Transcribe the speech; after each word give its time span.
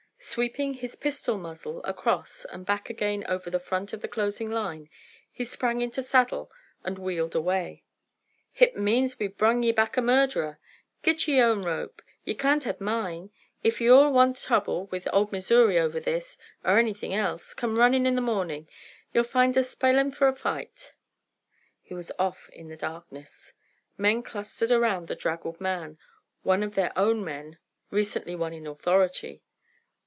Sweeping 0.23 0.75
his 0.75 0.95
pistol 0.95 1.35
muzzle 1.39 1.83
across 1.83 2.45
and 2.45 2.63
back 2.63 2.91
again 2.91 3.25
over 3.27 3.49
the 3.49 3.59
front 3.59 3.91
of 3.91 4.01
the 4.03 4.07
closing 4.07 4.51
line, 4.51 4.87
he 5.31 5.43
sprang 5.43 5.81
into 5.81 6.03
saddle 6.03 6.51
and 6.83 6.99
wheeled 6.99 7.33
away. 7.33 7.83
"Hit 8.51 8.77
means 8.77 9.17
we've 9.17 9.35
brung 9.35 9.63
ye 9.63 9.71
back 9.71 9.97
a 9.97 10.01
murderer. 10.01 10.59
Git 11.01 11.27
yer 11.27 11.43
own 11.47 11.63
rope 11.63 12.03
ye 12.23 12.35
kain't 12.35 12.65
have 12.65 12.79
mine! 12.79 13.31
If 13.63 13.81
ye 13.81 13.89
all 13.89 14.13
want 14.13 14.37
trouble 14.37 14.85
with 14.85 15.07
Old 15.11 15.31
Missoury 15.31 15.79
over 15.79 15.99
this, 15.99 16.37
er 16.63 16.77
anything 16.77 17.15
else, 17.15 17.55
come 17.55 17.79
runnin' 17.79 18.05
in 18.05 18.13
the 18.13 18.21
mornin'. 18.21 18.67
Ye'll 19.15 19.23
find 19.23 19.57
us 19.57 19.71
sp'ilin' 19.73 20.13
fer 20.13 20.27
a 20.27 20.35
fight!" 20.35 20.93
He 21.81 21.95
was 21.95 22.11
off 22.19 22.47
in 22.49 22.67
the 22.69 22.77
darkness. 22.77 23.53
Men 23.97 24.21
clustered 24.21 24.71
around 24.71 25.07
the 25.07 25.15
draggled 25.15 25.59
man, 25.59 25.97
one 26.43 26.61
of 26.61 26.75
their, 26.75 26.97
own 26.97 27.25
men, 27.25 27.57
recently 27.89 28.35
one 28.35 28.53
in 28.53 28.67
authority. 28.67 29.41